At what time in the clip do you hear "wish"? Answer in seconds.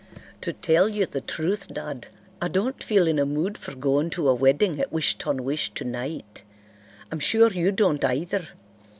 4.91-5.15, 5.43-5.69